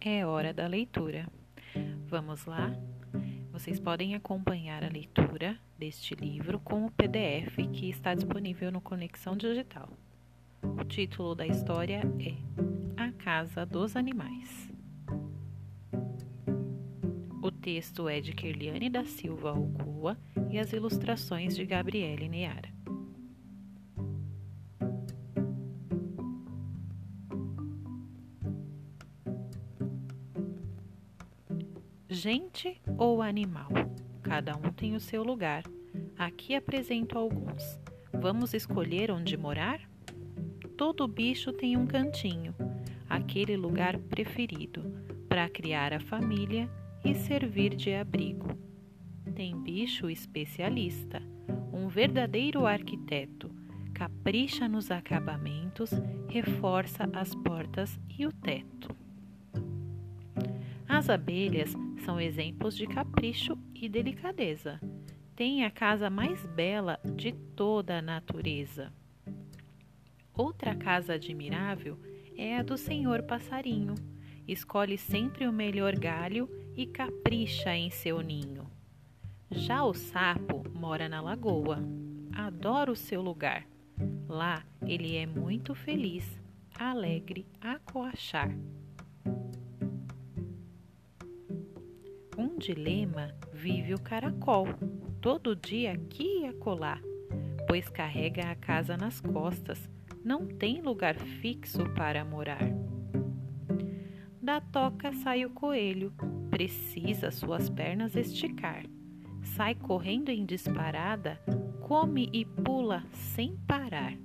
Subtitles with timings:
[0.00, 1.26] é hora da leitura.
[2.06, 2.72] Vamos lá?
[3.52, 9.36] Vocês podem acompanhar a leitura deste livro com o PDF que está disponível no Conexão
[9.36, 9.88] Digital.
[10.62, 12.34] O título da história é
[12.96, 14.70] A Casa dos Animais.
[17.42, 20.16] O texto é de Kerliane da Silva Alcoa
[20.50, 22.77] e as ilustrações de Gabriele Neara.
[32.10, 33.68] Gente ou animal?
[34.22, 35.62] Cada um tem o seu lugar.
[36.16, 37.78] Aqui apresento alguns.
[38.14, 39.78] Vamos escolher onde morar?
[40.74, 42.54] Todo bicho tem um cantinho,
[43.10, 44.82] aquele lugar preferido,
[45.28, 46.70] para criar a família
[47.04, 48.56] e servir de abrigo.
[49.34, 51.22] Tem bicho especialista,
[51.70, 53.50] um verdadeiro arquiteto,
[53.92, 55.90] capricha nos acabamentos,
[56.26, 58.96] reforça as portas e o teto.
[60.88, 61.76] As abelhas
[62.08, 64.80] são exemplos de capricho e delicadeza.
[65.36, 68.90] Tem a casa mais bela de toda a natureza.
[70.32, 71.98] Outra casa admirável
[72.34, 73.94] é a do senhor passarinho.
[74.46, 78.66] Escolhe sempre o melhor galho e capricha em seu ninho.
[79.50, 81.78] Já o sapo mora na lagoa.
[82.32, 83.66] Adora o seu lugar.
[84.26, 86.40] Lá ele é muito feliz,
[86.74, 88.48] alegre a coachar.
[92.38, 94.68] Um dilema vive o caracol,
[95.20, 97.00] todo dia aqui e acolá,
[97.66, 99.90] pois carrega a casa nas costas,
[100.24, 102.62] não tem lugar fixo para morar.
[104.40, 106.12] Da toca sai o coelho,
[106.48, 108.84] precisa suas pernas esticar.
[109.42, 111.40] Sai correndo em disparada,
[111.80, 114.16] come e pula sem parar.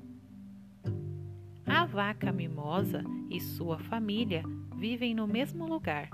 [1.66, 4.44] A vaca mimosa e sua família
[4.78, 6.12] vivem no mesmo lugar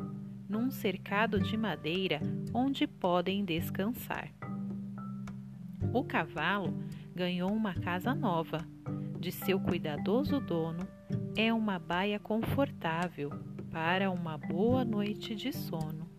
[0.49, 2.19] num cercado de madeira
[2.51, 4.33] onde podem descansar.
[5.93, 6.73] O cavalo
[7.15, 8.57] ganhou uma casa nova.
[9.19, 10.87] De seu cuidadoso dono,
[11.35, 13.29] é uma baia confortável
[13.69, 16.09] para uma boa noite de sono.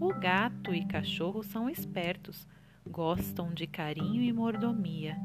[0.00, 2.46] O gato e cachorro são espertos,
[2.88, 5.16] gostam de carinho e mordomia,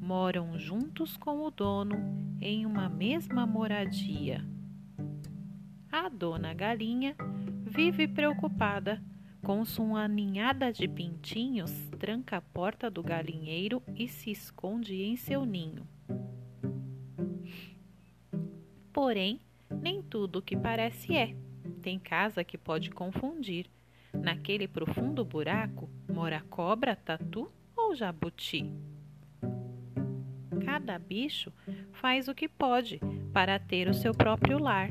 [0.00, 1.96] moram juntos com o dono
[2.40, 4.44] em uma mesma moradia.
[6.02, 7.14] A dona galinha
[7.62, 9.02] vive preocupada.
[9.44, 15.44] Com sua ninhada de pintinhos, tranca a porta do galinheiro e se esconde em seu
[15.44, 15.86] ninho.
[18.90, 21.36] Porém, nem tudo que parece é.
[21.82, 23.66] Tem casa que pode confundir.
[24.14, 28.72] Naquele profundo buraco mora cobra, tatu ou jabuti.
[30.64, 31.52] Cada bicho
[31.92, 32.98] faz o que pode
[33.34, 34.90] para ter o seu próprio lar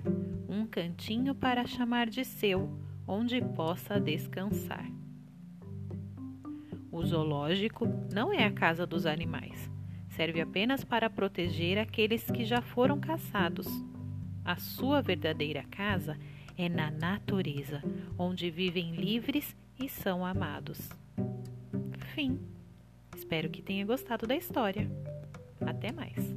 [0.50, 2.70] um cantinho para chamar de seu,
[3.08, 4.86] onde possa descansar.
[6.92, 9.70] O zoológico não é a casa dos animais.
[10.10, 13.68] Serve apenas para proteger aqueles que já foram caçados.
[14.44, 16.18] A sua verdadeira casa
[16.58, 17.84] é na natureza,
[18.18, 20.90] onde vivem livres e são amados.
[22.16, 22.40] Fim.
[23.16, 24.90] Espero que tenha gostado da história.
[25.62, 26.36] Até mais.